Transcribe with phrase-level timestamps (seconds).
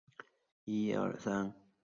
[0.03, 0.25] 南
[0.65, 1.53] 齐永明五年。